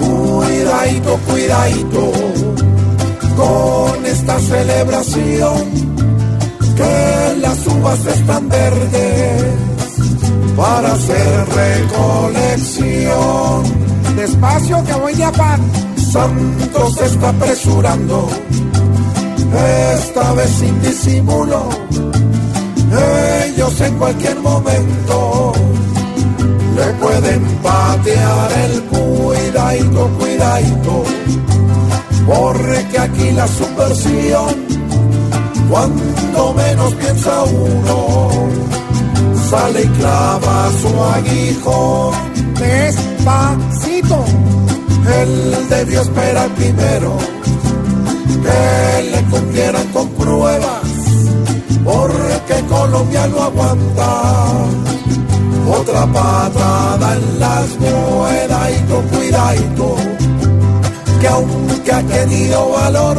Cuidadito, 0.00 1.16
cuidadito, 1.28 2.12
con 3.36 4.06
esta 4.06 4.40
celebración 4.40 5.86
que 6.76 7.36
las 7.40 7.66
uvas 7.68 8.04
están 8.06 8.48
verdes 8.48 9.44
para 10.56 10.92
hacer 10.92 11.48
recolección. 11.48 13.62
Despacio 14.16 14.82
que 14.84 14.94
voy 14.94 15.14
de 15.14 15.24
afán. 15.24 15.60
Santos 16.12 16.94
se 16.94 17.06
está 17.06 17.28
apresurando, 17.28 18.28
esta 19.94 20.32
vez 20.32 20.50
sin 20.50 20.82
disimulo. 20.82 21.68
Ellos 23.44 23.80
en 23.80 23.96
cualquier 23.98 24.40
momento 24.40 25.15
porque 32.26 32.98
aquí 32.98 33.30
la 33.32 33.46
subversión, 33.46 34.54
cuando 35.70 36.54
menos 36.54 36.94
piensa 36.94 37.44
uno, 37.44 38.28
sale 39.48 39.82
y 39.82 39.88
clava 39.88 40.70
su 40.80 41.02
aguijón. 41.02 42.14
Despacito, 42.54 44.24
él 45.20 45.56
debió 45.70 46.02
esperar 46.02 46.48
primero 46.54 47.16
que 48.42 49.02
le 49.10 49.22
cumplieran 49.30 49.86
con 49.92 50.08
pruebas, 50.10 50.82
porque 51.84 52.66
Colombia 52.68 53.26
no 53.28 53.42
aguanta. 53.42 54.52
Otra 55.68 56.06
patada 56.06 57.16
en 57.16 57.40
las 57.40 57.80
ha 61.96 62.02
tenido 62.02 62.68
valor, 62.72 63.16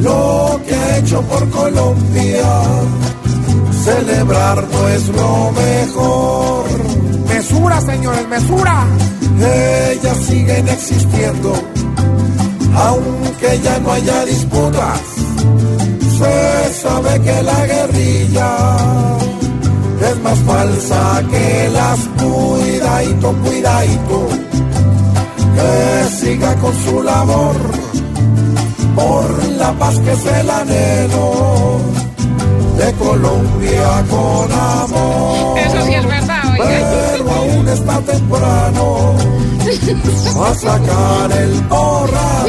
lo 0.00 0.60
que 0.66 0.74
ha 0.74 0.98
hecho 0.98 1.20
por 1.22 1.48
Colombia, 1.50 2.48
celebrar 3.84 4.66
no 4.72 4.88
es 4.88 5.08
lo 5.08 5.52
mejor. 5.52 6.64
Mesura, 7.28 7.80
señores, 7.82 8.26
mesura. 8.28 8.86
Ellas 9.38 10.16
siguen 10.26 10.66
existiendo, 10.68 11.52
aunque 12.74 13.60
ya 13.62 13.78
no 13.80 13.92
haya 13.92 14.24
disputas. 14.24 15.00
Se 16.18 16.74
sabe 16.82 17.20
que 17.20 17.42
la 17.42 17.66
guerrilla 17.66 18.50
es 20.10 20.22
más 20.22 20.38
falsa 20.38 21.22
que 21.30 21.68
las 21.70 21.98
cuidadito, 22.16 23.32
cuidadito, 23.44 24.28
que 25.56 26.08
siga 26.20 26.54
con 26.56 26.74
su 26.84 27.02
labor 27.02 27.56
por 28.94 29.44
la 29.54 29.72
paz 29.72 29.98
que 30.00 30.12
es 30.12 30.26
el 30.26 30.50
anhelo 30.50 31.80
de 32.78 32.92
Colombia 32.94 34.04
con 34.10 34.52
amor. 34.52 35.58
Eso 35.58 35.86
sí 35.86 35.94
es 35.94 36.06
verdad, 36.06 36.42
Pero 36.56 37.30
aún 37.30 37.68
está 37.68 38.00
temprano 38.00 39.14
a 40.44 40.54
sacar 40.54 41.32
el 41.32 41.64
jodas, 41.68 42.44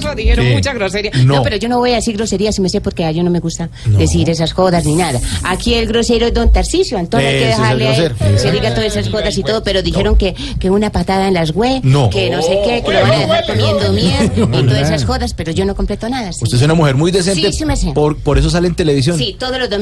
eso 0.00 0.14
dijeron 0.14 0.44
Sí. 0.46 0.52
mucha 0.52 0.72
grosería. 0.72 1.10
No. 1.24 1.36
No. 1.36 1.42
pero 1.42 1.56
yo 1.56 1.68
no 1.68 1.78
voy 1.78 1.92
a 1.92 1.96
decir 1.96 2.16
groserías, 2.16 2.54
si 2.56 2.60
me 2.60 2.68
sé, 2.68 2.80
porque 2.80 3.04
a 3.04 3.12
yo 3.12 3.22
no 3.22 3.30
me 3.30 3.40
gusta 3.40 3.70
decir 3.86 4.28
esas 4.28 4.52
jodas 4.52 4.84
ni 4.84 4.94
nada. 4.96 5.20
Aquí 5.44 5.74
el 5.74 5.86
grosero 5.86 6.26
es 6.26 6.34
don 6.34 6.52
Tarcisio, 6.52 6.98
entonces 6.98 7.28
hay 7.28 7.38
que 7.40 7.46
dejarle 7.46 8.12
que 8.42 8.52
diga 8.52 8.74
todas 8.74 8.96
esas 8.96 9.08
jodas 9.08 9.36
y 9.38 9.42
todo, 9.42 9.62
pero 9.62 9.82
dijeron 9.82 10.16
que, 10.16 10.34
que 10.58 10.70
una 10.70 10.90
patada 10.90 11.28
en 11.28 11.34
las 11.34 11.52
güey, 11.52 11.80
No. 11.82 12.10
que 12.10 12.30
no 12.30 12.42
sé 12.42 12.58
qué, 12.64 12.82
que 12.84 12.92
lo 12.92 13.00
van 13.02 13.12
a 13.12 13.18
dejar 13.18 13.46
comiendo 13.46 13.92
miel 13.92 14.32
y 14.36 14.66
todas 14.66 14.82
esas 14.88 15.04
jodas, 15.04 15.34
pero 15.34 15.52
yo 15.52 15.64
no 15.64 15.74
completo 15.74 16.08
nada. 16.08 16.30
Usted 16.30 16.56
es 16.56 16.62
una 16.62 16.74
mujer 16.74 16.94
muy 16.96 17.10
decente. 17.10 17.50
Sí, 17.52 17.58
sí 17.58 17.64
me 17.64 17.76
sé. 17.76 17.92
Por, 17.92 18.16
por 18.16 18.38
eso 18.38 18.50
sale 18.50 18.68
en 18.68 18.74
televisión. 18.74 19.16
Sí, 19.18 19.36
todos 19.38 19.58
los 19.58 19.68
domingos. 19.68 19.80